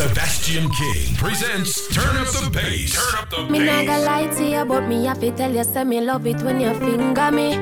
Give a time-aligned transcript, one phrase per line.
[0.00, 2.94] Sebastian King presents Turn Up the Bass.
[2.94, 5.62] Turn Up the Me not gonna lie to you, but me have to tell you,
[5.62, 7.52] say me love it when you finger me.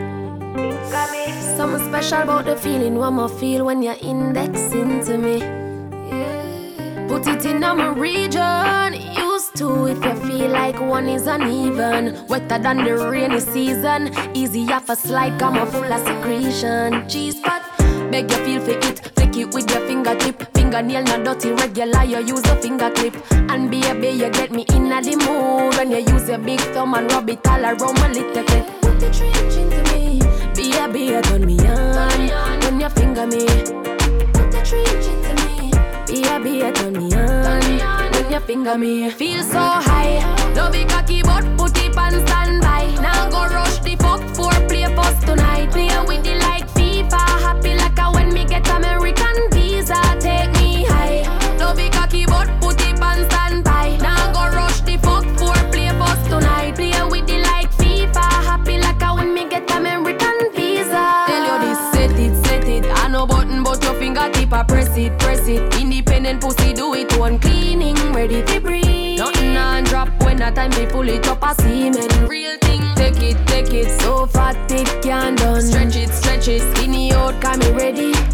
[1.57, 5.41] Something special about the feeling one more feel when you're indexing to me.
[7.09, 12.25] Put it in my region, used to if you feel like one is uneven.
[12.29, 17.09] Wetter than the rainy season, easy off a slide, come on full of secretion.
[17.09, 17.65] Cheese pot,
[18.13, 20.58] beg you feel for it, flick it with your fingertip.
[20.69, 23.15] Fingernail not dirty, regular, you use a finger clip.
[23.31, 27.11] And baby, you get me in the mood when you use your big thumb and
[27.11, 28.67] rub it all around my little clip.
[28.83, 30.21] Put the trench into me,
[30.55, 33.47] baby, turn me on when you finger me.
[34.37, 35.73] Put the trench into me,
[36.07, 39.09] baby, turn me on when you finger me.
[39.09, 40.21] Feel so high,
[40.55, 42.95] love it cocky, but put it on standby.
[43.01, 45.71] Now go rush the fuck for play post tonight.
[45.71, 46.35] Play with the
[70.99, 72.01] pull it up, I see me.
[72.27, 74.01] Real thing, take it, take it.
[74.01, 75.63] So fat, it can done.
[75.63, 76.63] Stretch it, stretch it.
[76.75, 78.28] Skinny out, got me ready.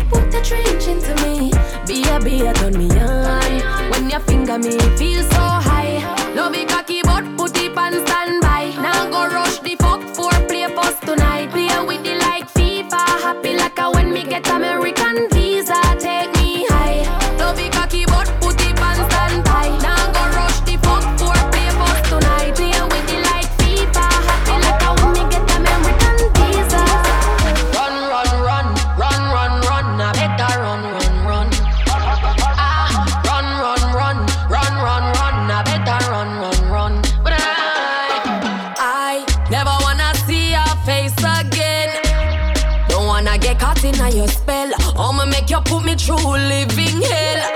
[45.96, 47.52] Through living hell.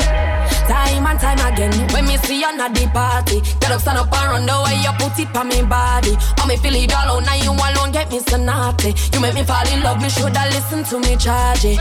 [0.68, 4.12] Time and time again, when me see you at the party, get up, stand up
[4.12, 6.14] and run the way you put it on me body.
[6.40, 8.94] Oh, me feel it all out, now you alone get me so naughty.
[9.12, 11.78] You make me fall in love, me shoulda listen to me charge it.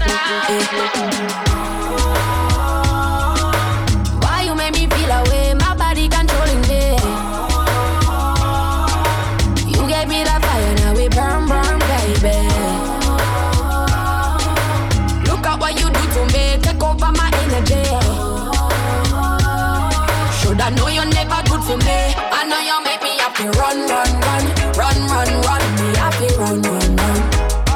[23.67, 24.45] Run, run, run,
[24.79, 25.63] run, run, run.
[25.75, 26.27] Me happy.
[26.39, 27.19] Run, run, run.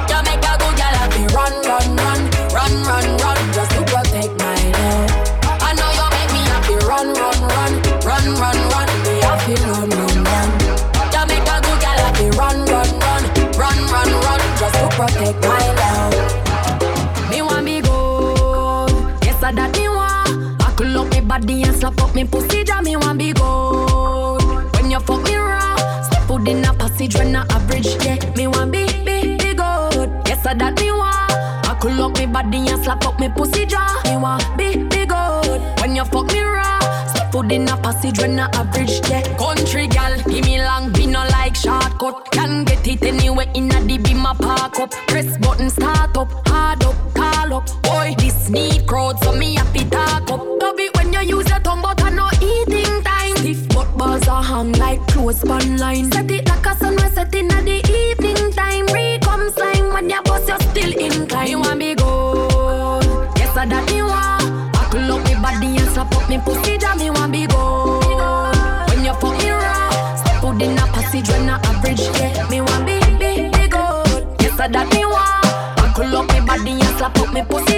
[0.08, 1.28] You make a good girl happy.
[1.36, 2.22] Run, run, run,
[2.56, 3.40] run, run, run.
[3.52, 5.12] Just to protect my love.
[5.60, 6.76] I know you make me happy.
[6.88, 7.74] Run, run, run,
[8.08, 8.88] run, run, run.
[9.04, 9.56] Me happy.
[9.68, 10.50] Run, run, run.
[11.12, 12.28] You make a good girl happy.
[12.40, 13.24] Run, run, run,
[13.60, 14.42] run, run, run.
[14.56, 17.30] Just to protect my love.
[17.30, 18.96] Me want me good.
[19.28, 20.58] Yes, I that me want.
[20.58, 22.64] Buckle up me body and slap up me pussy.
[22.64, 23.91] Jam me want be good.
[26.42, 27.88] Out in a passage when I average.
[28.04, 30.10] Yeah, me want be be be good.
[30.28, 31.32] Yes, I that me want.
[31.32, 33.66] I Buckle up me body and slap up me pussy.
[33.66, 35.62] Jam me want be be good.
[35.80, 39.02] When you fuck me raw, step out in a passage when I average.
[39.10, 42.32] Yeah, country gal, give me long, be no like shortcut.
[42.32, 44.92] Can get it anywhere in a beam a park up.
[45.08, 46.46] Press button start up,
[54.62, 56.12] hung like clothes on line.
[56.12, 58.86] Set it like a sunrise setting at the evening time.
[58.88, 61.50] Recome slime when you bust, you're still inclined.
[61.50, 63.04] Me want me good,
[63.38, 64.74] yes I that me want.
[64.74, 68.90] Buckle up me body and slap up me pussy, jam me want be good.
[68.90, 72.04] When you fuck me raw, step out in a passage when I average.
[72.20, 74.22] Yeah, me want be be be good.
[74.42, 75.42] Yes I that me want.
[75.78, 77.71] Buckle up me body and slap up me pussy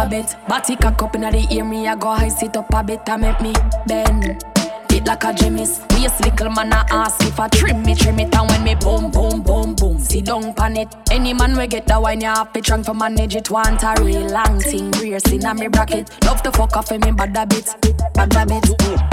[0.00, 2.82] a bit, body cock up inna the ear me I go high sit up a
[2.82, 3.52] bit and make me
[3.86, 4.44] bend.
[4.90, 8.34] It like a Jimmy's Waist little man I ask if I trim me, trim it
[8.34, 10.88] And when me boom, boom, boom, See down pan it.
[11.10, 13.50] Any man we get the wine You have to trunk to manage it.
[13.50, 16.10] Want a real long thing in a me bracket.
[16.24, 17.66] Love to fuck off in me bad a bit
[18.14, 18.64] Bad a bit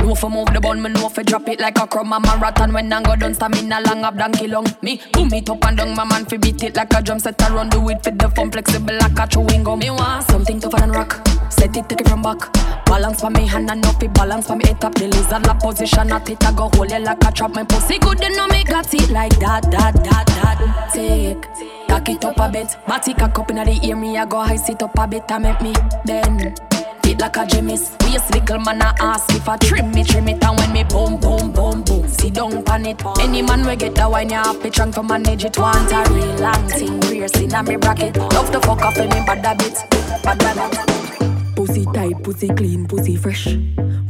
[0.01, 2.73] Know for move the bun Me know for drop it like a crumb A marathon.
[2.73, 4.65] When I go down Stamina long up donkey long.
[4.81, 7.41] Me boom it up and down My man fi beat it like a drum set
[7.43, 9.79] around Do it fit the fun Flexible like a chewing gum.
[9.79, 11.27] Me want something tougher than rock.
[11.51, 12.51] Set it, take it from back.
[12.85, 14.65] Balance for me hand and up it Balance for me.
[14.65, 17.53] Head up The lizard la position at it I go hold it like a trap.
[17.53, 21.45] My pussy good you know me got it like that, that, that, that Take
[21.87, 22.77] cock it up a bit.
[22.87, 25.43] Matty cock up inna the ear, me I go high sit up a bit and
[25.43, 25.73] make me
[26.05, 26.59] bend.
[27.03, 28.01] Fit like a gymnast.
[28.03, 31.17] Waist little man I ask if I trim me, trim it, and when me boom,
[31.17, 33.01] boom, boom, boom, sit down pan it.
[33.19, 35.57] Any man we get that wine, you have to trunk to manage it.
[35.57, 38.17] Want a real long thing, rear in a me bracket.
[38.17, 39.83] Love to fuck off any bad habits,
[40.23, 41.55] bad habits.
[41.55, 43.47] Pussy tight, pussy clean, pussy fresh.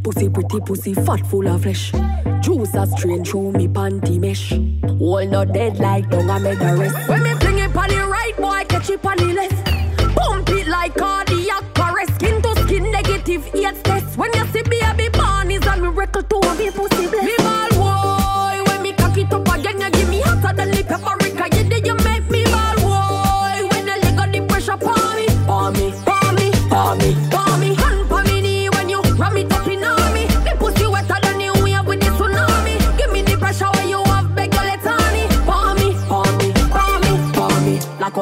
[0.08, 1.92] Pussy pretty, pussy fat, full of flesh.
[2.40, 4.54] Juice a strain through me panty mesh.
[5.02, 7.10] All not dead like dung I made the rest.
[7.10, 10.16] When me fling it on the right, boy, catch it on the left.
[10.16, 12.16] Pump it like cardiac arrest.
[12.16, 14.18] Skin to skin, negative eight test.
[14.18, 17.08] When you see baby born, is a miracle to me pussy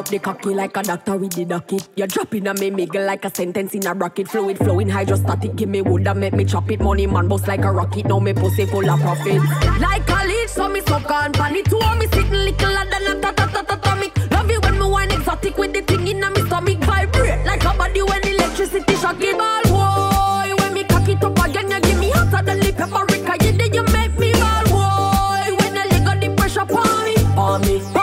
[0.05, 1.87] up the cocky like a doctor with the docket.
[1.95, 4.27] You drop in a me miggle like a sentence in a bracket.
[4.27, 5.55] Fluid flowing hydrostatic.
[5.55, 6.79] Give me wood and make me chop it.
[6.79, 8.05] Money man bust like a rocket.
[8.05, 9.41] Now me pussy full of profit.
[9.79, 11.65] Like a leech, so me suck on pan it.
[11.65, 14.31] Two me sitting little than a ta ta ta ta atomic.
[14.31, 16.79] Love it when me wine exotic with the thing in me stomach.
[16.79, 19.37] Vibrate like a body when electricity shock it.
[19.37, 23.43] Ball boy, when me cock it up again, you give me hotter than the paprika.
[23.43, 25.55] You did you make me ball boy.
[25.57, 27.94] When the leg of the pressure pour me, For me,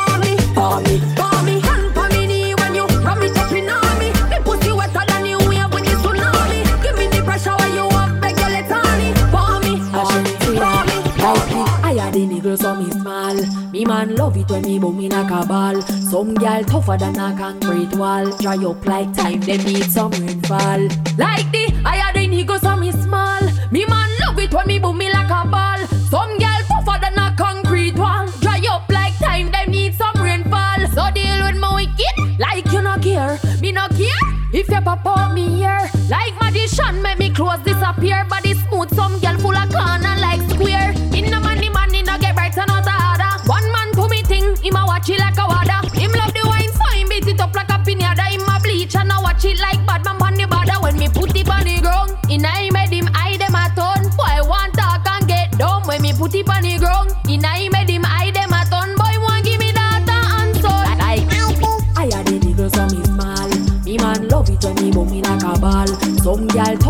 [15.22, 15.82] in a cabal.
[15.82, 18.26] Some gal tougher than a concrete wall.
[18.38, 20.88] Dry up like time, they need some rainfall.
[21.18, 23.40] Like the had the nigga so me small.
[23.70, 25.78] Me man love it when me boom me like a ball.
[26.10, 28.26] Some girl tougher than a concrete wall.
[28.40, 30.80] Dry up like time, them need some rainfall.
[30.94, 33.38] So deal with my wicked, like you no care.
[33.60, 35.90] Me no care if you pop me here.
[36.08, 38.24] Like magician, make me clothes disappear.
[38.28, 38.51] Body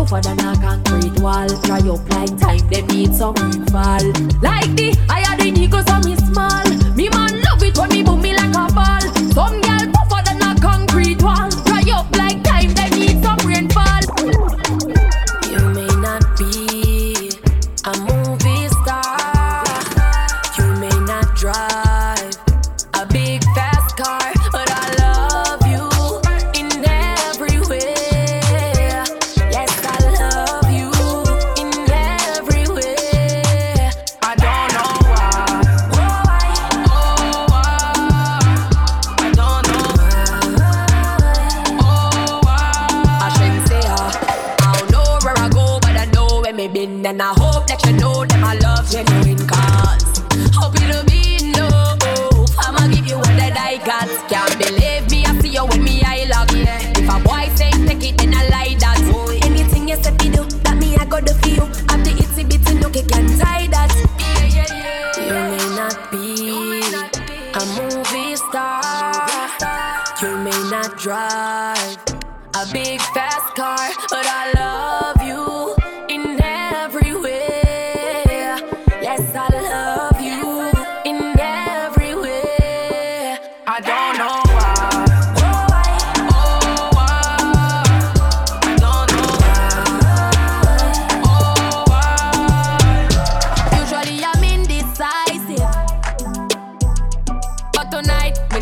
[0.05, 1.47] tougher than a concrete wall.
[1.63, 4.03] Dry up like time, they need some rainfall.
[4.41, 6.95] Like the had the niggas on me small.
[6.95, 9.01] Me man love it when me boom me like a ball.
[9.31, 9.92] Some girl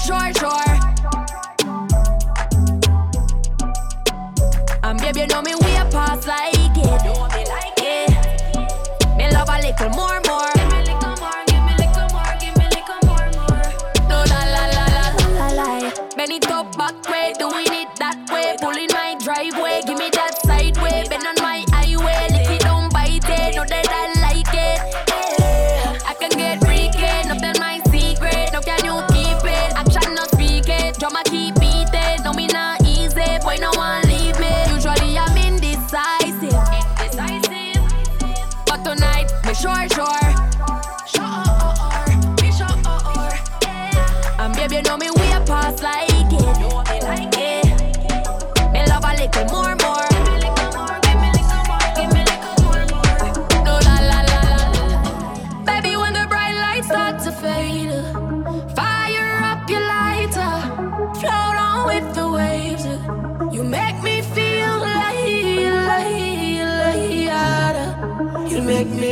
[0.07, 0.70] tonight me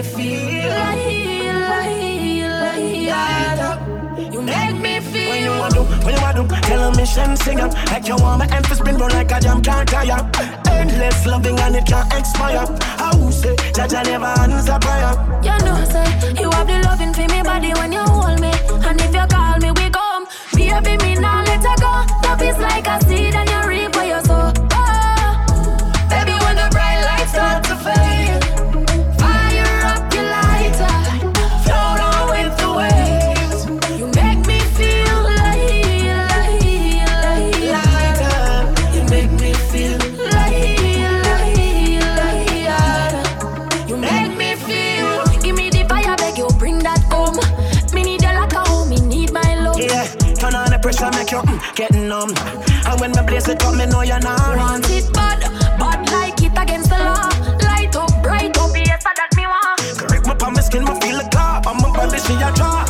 [0.01, 0.72] me feel
[4.32, 5.29] You make me feel.
[5.29, 7.68] When you want to, when you want to, tell a mission singer.
[7.88, 10.29] Like you want my emphasis spin roll like a jam can't tire.
[10.70, 12.65] Endless loving and it can't expire.
[12.98, 15.13] I will say, Jaja never answer prayer.
[15.44, 16.08] You know, say,
[16.41, 18.51] you have the loving for me body when you hold me.
[18.88, 20.27] And if you call me, we come.
[20.53, 21.91] Baby, me now let her go.
[22.24, 23.99] Love is like a seed and you reap
[50.89, 52.34] pressure make you mm, get numb.
[52.88, 55.41] And when my blaze it up, me know you're not want it bad,
[55.77, 57.29] bad like it against the law.
[57.63, 59.79] Light up, bright up, yes, that me want.
[60.00, 61.62] Correct my palm, my skin, my feel the car.
[61.65, 62.88] I'm a body, she a draw.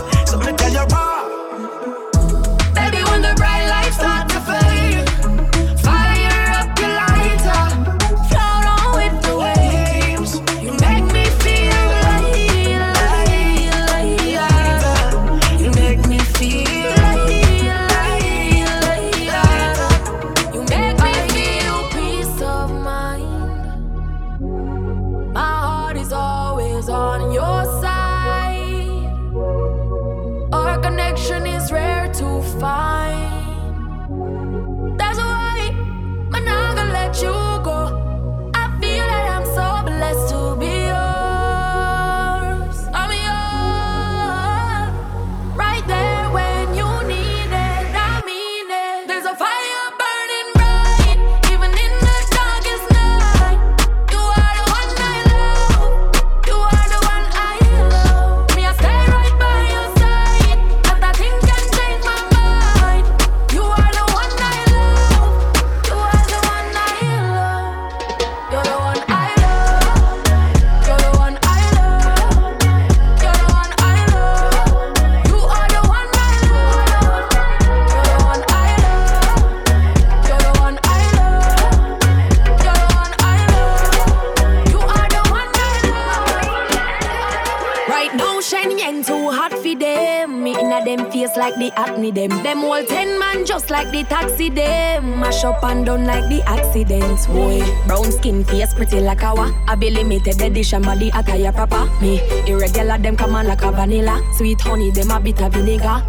[93.79, 95.19] Like the taxi them.
[95.19, 97.27] Mash up and done like the accidents.
[97.27, 99.51] Boy, brown skin face pretty like a wa.
[99.67, 101.87] I be limited edition body attire proper.
[102.01, 104.21] Me irregular them come on like a vanilla.
[104.35, 106.03] Sweet honey them a bit of vinegar.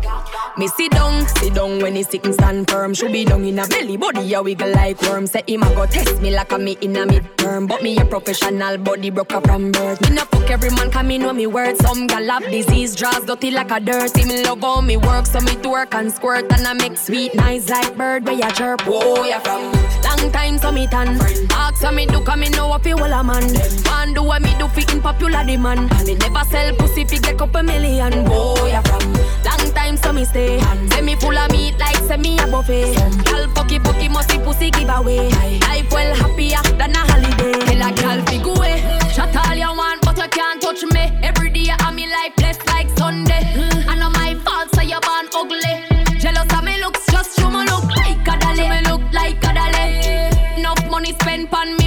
[0.61, 2.93] Me sit down, sit down when he sick and stand firm.
[2.93, 5.26] Should be down in a belly, body a wiggle like worm.
[5.26, 7.67] Say him a go test me like a me in a midterm.
[7.67, 10.02] But me a professional body broke up from birth.
[10.02, 11.81] Me no fuck every man, come me know me words.
[11.81, 14.11] Some gal have disease, draws dirty like a dirt.
[14.11, 16.52] See me love how me work, so me twerk and squirt.
[16.52, 18.83] And I make sweet nice like bird where ya chirp.
[18.83, 19.73] Whoa, ya from
[20.05, 21.19] long time so me tan.
[21.52, 23.50] Ask so me do, come me know what fi wall a man.
[23.85, 25.88] Man do what me do fi in popular demand.
[26.05, 28.12] Me never sell pussy fi get couple million.
[28.26, 31.02] Whoa, ya from long time so me stay say.
[31.02, 32.94] Me full of meat like say me a buffet.
[33.25, 35.28] Gal fucky fucky musty pussy give away.
[35.61, 37.52] Life well happier than a holiday.
[37.66, 38.78] Tell a gal fi go away.
[39.14, 41.04] Shut all you want, but you can't touch me.
[41.23, 43.42] Every day I'm me life blessed like Sunday.
[43.54, 43.88] Mm.
[43.88, 45.75] I know my fault, so you born ugly.
[46.18, 48.68] Jealous of me looks, just show me look like a dolly.
[48.68, 50.59] Me look like a dolly.
[50.59, 51.80] Enough money spent on me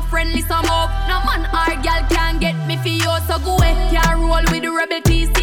[0.00, 0.90] up, me no friendly some up.
[1.08, 3.74] No man or girl can get me for you, so go away.
[3.90, 5.39] Can't roll with the rebel TC,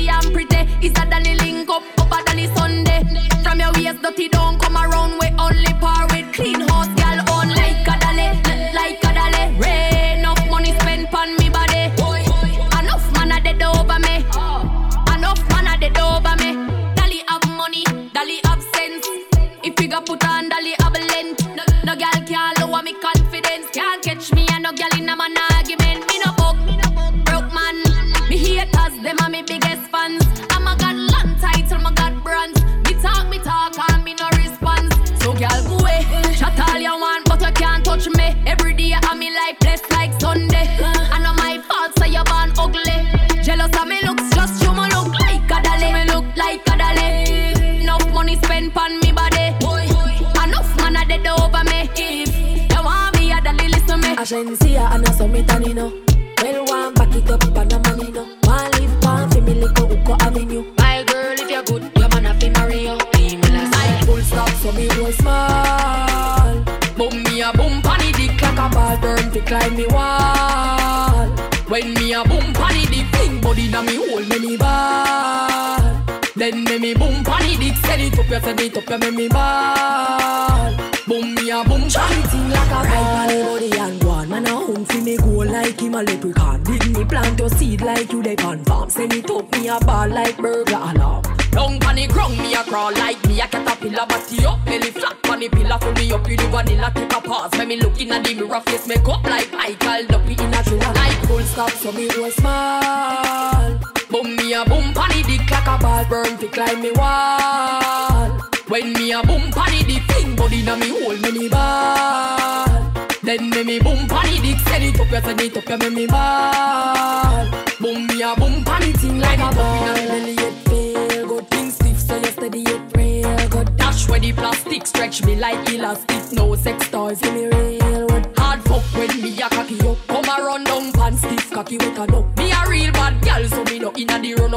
[77.86, 80.74] send it up, you send it up, you me me ball.
[81.08, 83.44] Boom me a boom panny like a ball.
[83.46, 86.64] body and one man a home fi me go like him a leprechaun.
[86.64, 88.90] Dig me plant your seed like you dey pan farm.
[88.90, 91.24] Send it up me a ball like burglar alarm.
[91.58, 95.18] Down pon the ground, me a crawl like me a caterpillar Body up, belly flat
[95.24, 98.00] pon the pillar Fill me up with the vanilla, take a pause When me look
[98.00, 101.42] in the mirror, face make up like I called up in a thriller Like full
[101.42, 106.38] stop, so me roll small Boom me a boom the dick like a ball Burn
[106.38, 108.40] fi climb me wall.
[108.70, 113.10] When me a boom the dick, thing body na me hold me the ball.
[113.22, 115.96] Then me me boom the dick, send it up, you send it up, you me
[115.96, 117.48] me ball.
[117.82, 119.96] Boom me a boom the thing like a ball.
[119.96, 123.76] Belly it feel good, thing stiff so you steady it real good.
[123.76, 126.32] Dash where the plastic stretch me like elastic.
[126.32, 129.98] No sex toys in me real Hard fuck when me a cocky up.
[130.08, 132.37] Come a run down pan stiff cocky with a duck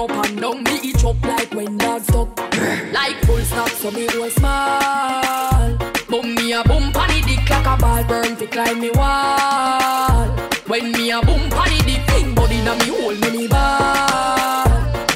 [0.00, 2.38] up and down Me eat up like when dogs stuck
[2.92, 5.76] Like full stop so me go small
[6.08, 10.28] Boom me a boom the dick like a ball Burn fi climb me wall
[10.66, 14.64] When me a boom the dick Thing body na me hold me me ball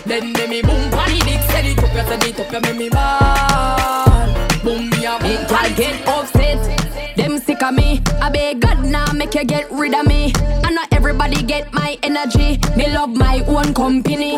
[0.05, 2.79] Then me me boom the dick Set it up you set it up you me
[2.79, 4.29] me ball
[4.63, 7.17] Boom me a boom pan the get upset.
[7.17, 8.03] Them sick of me.
[8.21, 10.33] I beg God now make you get rid of me.
[10.65, 12.59] I know everybody get my energy.
[12.77, 14.37] Me love my own company.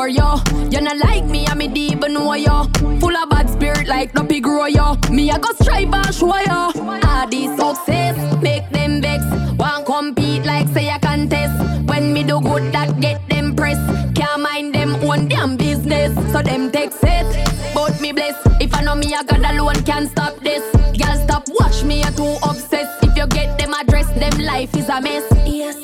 [0.00, 2.64] Poor yo, you not like me, I me deep know yo.
[3.00, 4.96] Full of bad spirit like no pig grow yo.
[5.10, 6.72] Me I go strive and show yo.
[7.04, 9.22] All this success make them vex.
[9.58, 11.52] Want compete like say I contest.
[11.86, 13.76] When me do good that get them press.
[14.14, 16.14] Can't mind them own damn business.
[16.32, 17.26] So them take set.
[17.74, 18.40] But me bless.
[18.58, 20.64] If I know me I got alone can't stop this.
[20.96, 23.04] Girl stop watch me I too obsessed.
[23.04, 25.24] If you get them address, them life is a mess.
[25.44, 25.76] Yes.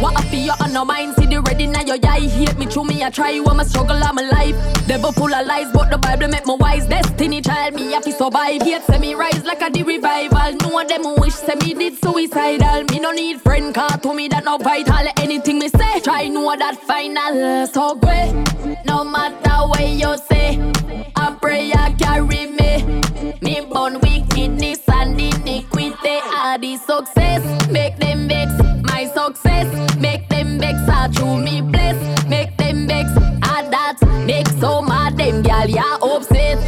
[0.00, 1.16] What I feel you on no mind,
[1.66, 3.02] now your eye hate me through me.
[3.02, 4.56] I try when my struggle of my life.
[4.86, 6.86] Devil full of lies, but the Bible make me wise.
[6.86, 8.62] Destiny child me have to survive.
[8.62, 10.52] Hate say me rise like a the revival.
[10.62, 12.84] No one them who wish say me did suicidal.
[12.84, 15.08] Me no need friend car to me that no vital.
[15.18, 17.66] Anything me say, try know that final.
[17.66, 18.32] So great,
[18.86, 20.58] no matter what you say.
[21.16, 23.02] I pray I carry me.
[23.42, 26.18] Me born wickedness and iniquity.
[26.34, 28.52] All the success make them vex.
[28.84, 30.78] My success make them vex.
[30.88, 31.96] I true me bless.
[32.26, 33.10] Make them vex.
[33.42, 36.58] Ah, I that make so mad them gal ya upset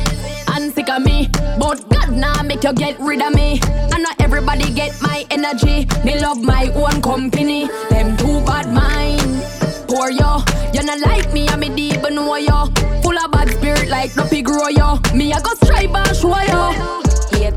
[0.55, 1.29] and sick of me.
[1.59, 3.61] But God now make you get rid of me.
[3.93, 5.87] I know everybody get my energy.
[6.05, 7.69] Me love my own company.
[7.91, 9.45] Them too bad mind.
[9.89, 12.67] Poor yo, you not like me, I'm a deep know yo.
[13.03, 14.99] Full of bad spirit like no pig grow yo.
[15.15, 17.00] Me I go strive and show yo.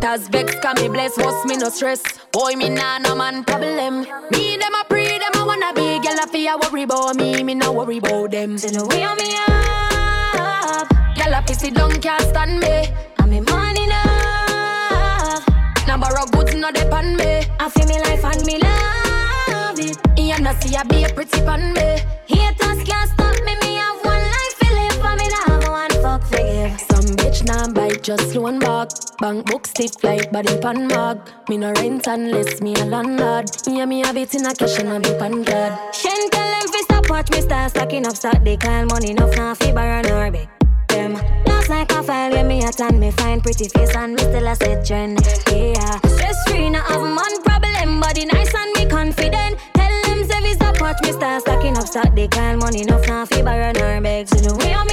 [0.04, 2.04] Haters vex, can me bless, what's me no stress.
[2.34, 4.02] Boy, me nah no man problem.
[4.32, 5.98] Me them a pray, them I wanna be.
[6.06, 8.58] Girl, I feel worry about me, me no worry about them.
[8.58, 10.89] See the way me up.
[11.16, 12.94] Girl, I pissy don't can't stand me.
[13.20, 15.39] I'm in money now.
[15.88, 17.46] Now borrow goods, no depend me.
[17.58, 19.98] I feel me life and me love it.
[20.20, 22.02] You know see I be a pretty pan me.
[22.28, 23.62] Haters can't stop me.
[27.45, 28.89] Nah bite, just loan back.
[29.19, 31.19] Bank book stiff like body pan mag.
[31.49, 33.49] Me no rent unless me a landlord.
[33.67, 35.73] Yeah, me have it in a cash and a big pan card.
[35.93, 39.53] Shen tell them fi stop watch me start stacking up stock decline money enough now
[39.56, 40.47] fi borrow nor beg
[40.88, 41.13] them.
[41.45, 44.47] Last like a file when me at and me find pretty face and me still
[44.47, 45.19] a set trend.
[45.51, 49.60] Yeah, stress free now have man problem body nice and me confident.
[49.73, 53.25] Tell them say fi stop watch me start stacking up stock decline money enough now
[53.25, 54.29] fi borrow nor beg.
[54.29, 54.92] So the way me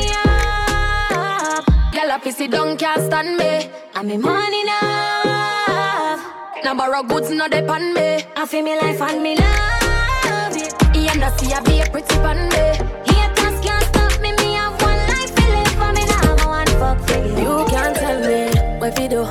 [2.21, 3.71] I pissy don't can't stand me.
[3.95, 6.17] I'm in money now.
[6.63, 8.23] Now borrow goods, no depend me.
[8.37, 10.75] I feel me life and me love it.
[10.95, 12.77] You know see I be a pretty pan me.
[13.09, 14.33] Haters can't stop me.
[14.33, 15.69] Me have one life to live.
[15.81, 17.39] For me now, have one fuck forgive.
[17.39, 19.25] You can't tell me where fi do,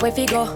[0.00, 0.46] where fi go,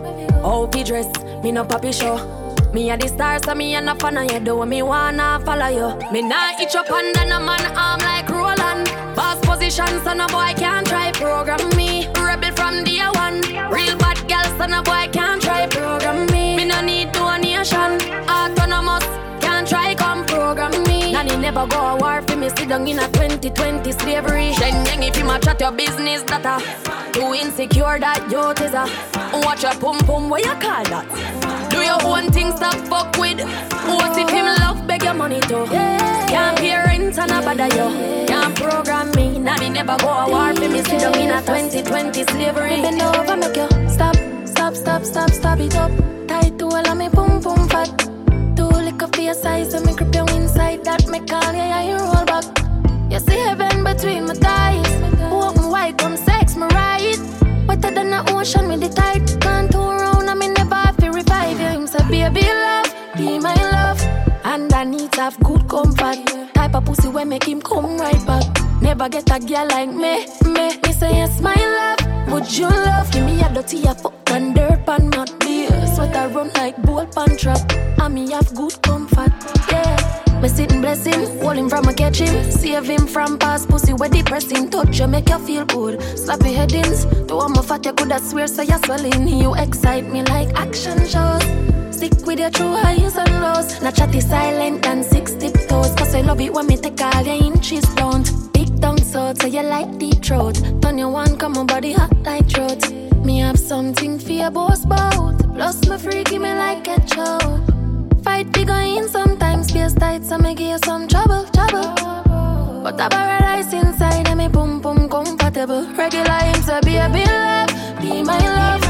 [0.41, 1.07] how fi dress.
[1.43, 2.48] Me no papi show.
[2.73, 4.41] Me a the star, so me a no fan of you.
[4.41, 6.13] Do me wanna follow you.
[6.13, 8.87] Me nah itch up under no man arm like Roland.
[9.17, 12.07] Boss position, so no boy can't try program me.
[12.15, 13.41] Rebel from day one.
[13.73, 16.57] Real bad girl, so no boy can't try program me.
[16.57, 17.97] Me no need donation.
[18.29, 19.07] Autonomous,
[19.41, 21.13] can't try come program me.
[21.13, 22.51] Nanny never go a war for me.
[22.51, 24.53] Sit down in a 2020 slavery.
[24.53, 26.61] Shen yang if you match chat your business data.
[27.13, 29.41] Too insecure that you a.
[29.41, 31.58] Watch your pum pum, what you call that?
[31.89, 33.41] Your own thing, stop fuck with.
[33.89, 35.65] What if him love beg your money too?
[36.33, 37.89] Can't pay rent and a bother you.
[38.31, 39.39] Can't program me.
[39.39, 40.81] Nanny never go a war for me.
[40.83, 42.83] Sit down in a 2020 slavery.
[42.85, 45.91] Bend over, make you stop, stop, stop, stop, stop it up.
[46.29, 46.67] Tight to
[49.29, 52.45] a size, so me grip you inside that me call you, yeah, you roll back.
[53.11, 54.93] You see heaven between my thighs.
[55.31, 57.19] Open wide, come sex me right.
[57.67, 59.27] Wetter than the ocean with the tide.
[59.41, 60.08] Can't turn
[62.39, 64.01] baby love, be my love.
[64.45, 66.19] And I need to have good comfort.
[66.55, 68.45] Type of pussy when make him come right back.
[68.81, 70.79] Never get a girl like me, me.
[70.83, 72.33] Me say yes, my love.
[72.33, 73.41] Would you love Give me?
[73.41, 75.71] A dirty a fuck and dirt pan not beer.
[75.95, 77.61] Sweat run like bull pan trap.
[78.01, 79.33] And me have good comfort,
[79.71, 80.41] yeah.
[80.41, 83.69] Me sit and bless him, hold him from a catch him, save him from past
[83.69, 84.71] pussy where depressing.
[84.71, 85.99] Touch you make you feel good.
[86.01, 89.27] Slappy headings, do I'm a fat you coulda swear so you swelling.
[89.27, 91.43] You excite me like action shows.
[91.99, 93.83] Stick with your true highs and lows.
[93.83, 95.93] Not chatty silent and six tiptoes.
[95.97, 98.23] Cause I love it when me take all your inches down.
[98.53, 100.63] Big tongue so so you like deep throat.
[100.81, 102.89] Turn your one, come on body hot like throat.
[103.25, 105.39] Me have something for your boss bout.
[105.57, 108.23] Plus my freaky me like a choke.
[108.23, 111.95] Fight big in sometimes space tight so me give you some trouble, trouble.
[112.85, 115.83] But a paradise inside and me boom boom comfortable.
[115.97, 118.85] Regular him a baby love, be my love.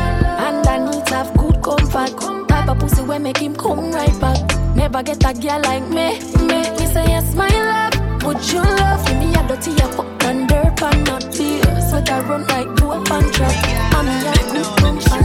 [0.45, 2.48] And I need to have good comfort.
[2.69, 4.77] Type of pussy when make him come right back.
[4.77, 6.61] Never get a girl like me, me.
[6.77, 8.23] Me say yes my love.
[8.25, 9.33] Would you love me?
[9.33, 11.81] A dirty a fuck and dirt and not beer.
[11.89, 13.57] Sweat I run like gold pan track.
[13.95, 14.21] I'm a
[14.53, 15.25] good comfort.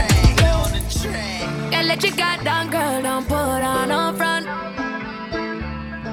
[1.69, 4.47] Girl, let your guard down, girl, don't put on no front.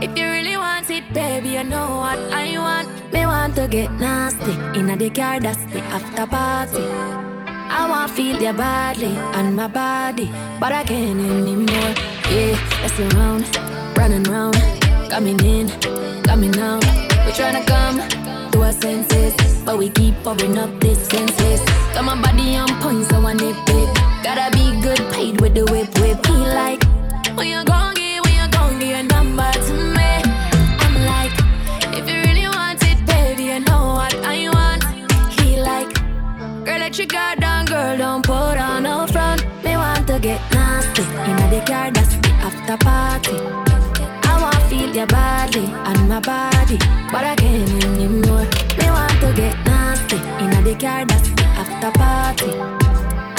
[0.02, 3.12] If you really want it, baby, you know what I want.
[3.12, 7.29] Me want to get nasty in a the car, that's the after party.
[7.80, 11.94] I want feel your body on my body, but I can't anymore.
[12.28, 13.48] Yeah, let's around,
[13.96, 14.56] running round,
[15.08, 15.70] coming in,
[16.22, 16.84] coming out.
[17.24, 17.96] We tryna come
[18.50, 21.60] to our senses, but we keep pouring up distances.
[21.94, 23.88] Got my body on point, so I nip it.
[24.22, 26.26] Gotta be good, paid with the whip, whip.
[26.26, 26.84] He like,
[27.34, 30.12] when you gon' get, when you gon' get your number to me.
[30.84, 31.32] I'm like,
[31.96, 34.84] if you really want it, baby, you know what I want.
[35.40, 35.90] He like,
[36.66, 37.39] girl, let your guard
[37.90, 39.44] girl, don't put on no front.
[39.64, 43.36] Me want to get nasty in the car, that's the after party.
[44.28, 46.78] I want feel your body and my body,
[47.12, 48.46] but I can't anymore.
[48.78, 52.52] Me want to get nasty in the car, that's the after party.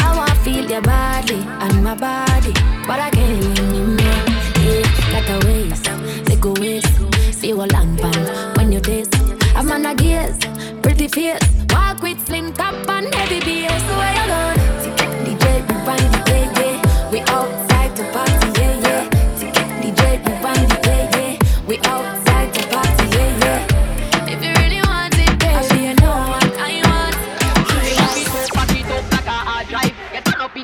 [0.03, 2.53] I want feel your body and my body,
[2.87, 4.25] but I can't anymore.
[4.65, 5.85] Yeah, like a waist,
[6.25, 6.93] take a waist,
[7.33, 9.15] see what long pan when you taste.
[9.55, 10.39] I'm on a gaze,
[10.81, 12.75] pretty face, walk with slim top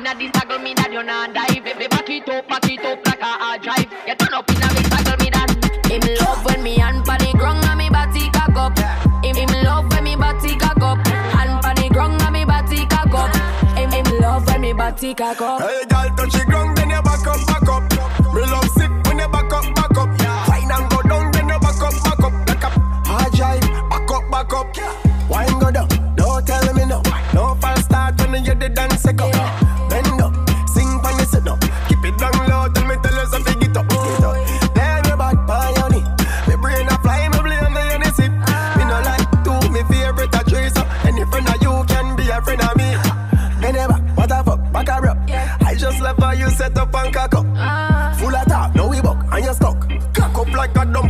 [0.08, 1.64] You turn up in a this toggle me that you not dive.
[1.64, 3.92] Baby, back it up, back it up like a hard drive.
[4.06, 5.52] You turn up in a this toggle me that.
[5.84, 8.78] Him love when me hand pan the ground and me body cock up.
[9.22, 11.06] Him him love when me body cock up.
[11.06, 13.36] Hand pan the ground and me body cock up.
[13.76, 15.60] Him him love when me body cock up.
[15.60, 16.77] Hey, girl, touch the ground,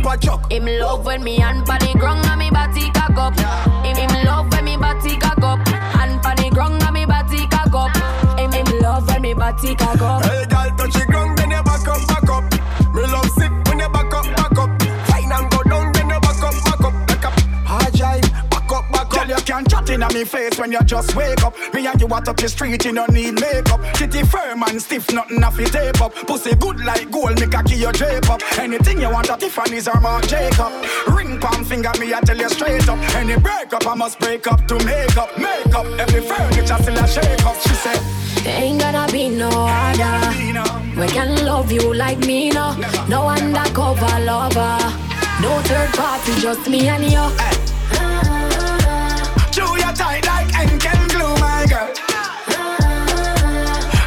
[0.09, 0.51] a truck.
[0.51, 3.35] Him love when me hand pan the ground and me body cock up.
[3.85, 5.59] Him him love when me body cock up.
[5.67, 8.39] Hand pan the ground and me body cock up.
[8.39, 10.25] Him him love when me body cock up.
[10.25, 11.68] Hey, girl, touch the ground, then you
[19.63, 19.85] back up.
[19.85, 21.55] Girl, you can chat in me face when you just wake up.
[21.73, 23.81] Me and you walk up the street, you don't need makeup.
[23.93, 26.13] Titty firm and stiff, nothing off it tape up.
[26.27, 28.41] Pussy good like gold, make a key your drape up.
[28.57, 30.71] Anything you want at Tiffany's or Marc Jacob.
[31.07, 32.99] Ring palm finger, me I tell you straight up.
[33.15, 35.37] Any breakup, I must break up to make up.
[35.37, 37.55] Make up, every furniture still a shake up.
[37.61, 37.99] She said,
[38.43, 40.29] There ain't gonna be no other.
[40.99, 42.75] We can love you like me, no.
[43.07, 44.79] No undercover lover.
[45.41, 47.68] No third party, just me and you.
[49.51, 51.89] Chew your tight like Henken glue, my girl.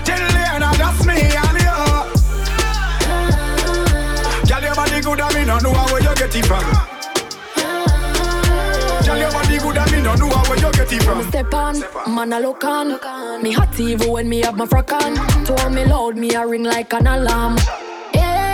[0.05, 1.79] Till the end, that's me and you.
[4.49, 6.65] Girl, your body good, and me no know where you get it from.
[9.05, 11.23] Girl, your body good, and me no know where you get it from.
[11.29, 11.53] Step
[12.09, 12.99] man, I look on.
[13.43, 15.15] Me hot even when me have my frock on.
[15.45, 17.57] Told me loud, me a ring like an alarm.
[18.15, 18.51] Yeah.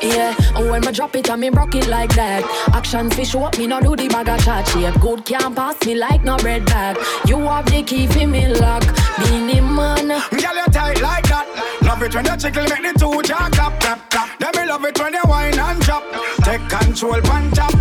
[0.00, 2.42] Yeah, and when me drop it, I me rock it like that.
[2.74, 5.00] Actions fi show up, me no do the bag of chat shape.
[5.00, 6.98] Good can't pass me like no bread bag.
[7.26, 8.82] You have the key fi me lock.
[9.18, 11.46] Beanie man, girl you tight like that.
[11.82, 14.38] Love it when you chickle make the two jaw clap clap clap.
[14.38, 16.04] Then me love it when you wine and drop.
[16.42, 17.74] Take control, pan top.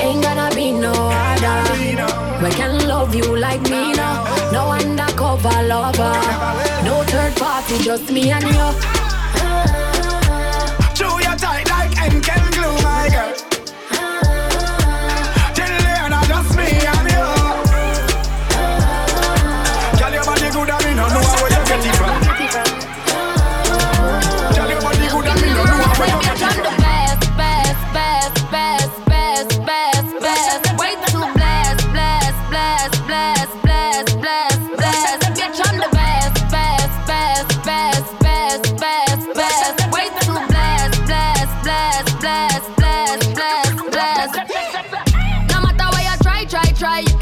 [0.00, 1.58] Ain't gonna be no other.
[2.42, 4.24] We can love you like me now.
[4.52, 6.14] No undercover lover.
[6.84, 8.50] No third party, just me and you.
[9.40, 9.97] Ah.
[12.10, 12.57] Can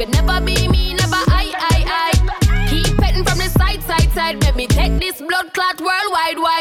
[0.07, 2.69] could never be me, never I, I, I.
[2.69, 4.41] Keep petting from the side, side, side.
[4.41, 6.56] Make me take this blood clot worldwide, wide.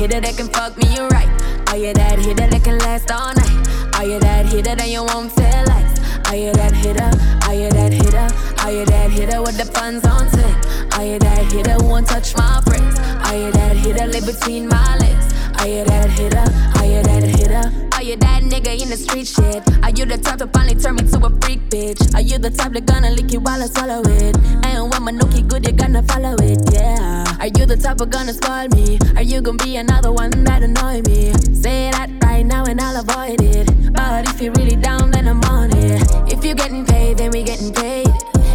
[0.00, 1.28] Hitter that can fuck me right?
[1.68, 3.98] Are you that hitter that can last all night?
[3.98, 5.92] Are you that hitter that you won't tell lies?
[6.30, 7.10] Are you that hitter?
[7.46, 8.28] Are you that hitter?
[8.64, 10.96] Are you that hitter with the funds on tick?
[10.96, 12.98] Are you that hitter who won't touch my bricks?
[13.28, 15.34] Are you that hitter live between my legs?
[15.60, 16.48] Are you that hitter?
[16.80, 17.89] Are you that hitter?
[18.00, 19.60] Are you that nigga in the street shit?
[19.84, 22.00] Are you the type to finally turn me to a freak bitch?
[22.14, 24.38] Are you the type that gonna lick you while I swallow it?
[24.64, 27.28] And when my nookie good, you gonna follow it, yeah.
[27.40, 28.98] Are you the type of gonna spoil me?
[29.16, 31.34] Are you gonna be another one that annoy me?
[31.52, 33.68] Say that right now and I'll avoid it.
[33.92, 36.00] But if you're really down, then I'm on it.
[36.32, 38.08] If you're getting paid, then we getting paid.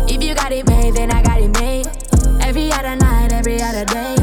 [0.10, 1.86] If you got it made, then I got it made.
[2.42, 4.15] Every other night, every other day.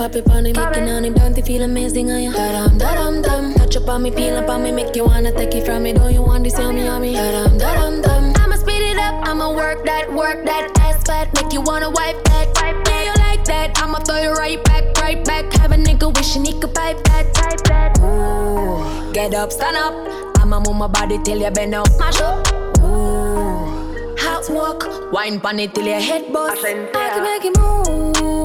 [0.00, 2.10] Shaking on him, pop it on him, making on him, don't you feel amazing?
[2.10, 3.54] I am da-dum, da-dum, dum.
[3.54, 5.92] Touch up on me, peel up on me, make you wanna take it from me.
[5.92, 7.12] Don't you want this yummy, yummy?
[7.12, 8.32] Da-dum, da-dum, dum.
[8.36, 12.22] I'ma speed it up, I'ma work that, work that ass fat, make you wanna wipe
[12.24, 12.48] that.
[12.88, 13.72] Yeah, you like that?
[13.82, 15.52] I'ma throw you right back, right back.
[15.54, 17.98] Have a nigga wishing he could pipe that, pipe that.
[18.00, 19.94] Ooh, get up, stand up.
[20.38, 22.46] I'ma move my body till you bend up, mash up.
[22.80, 26.64] Ooh, hot walk, wine pon it till your head bust.
[26.64, 28.39] I can make you move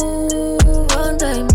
[1.26, 1.55] time.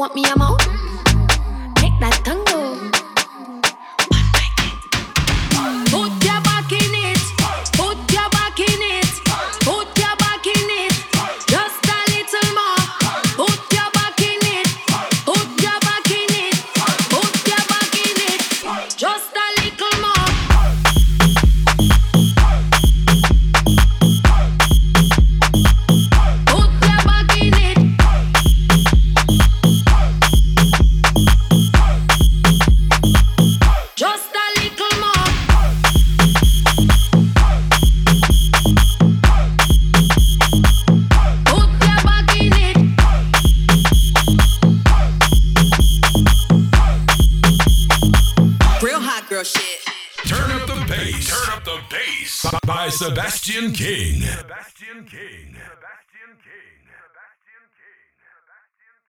[0.00, 0.79] want me, I'm.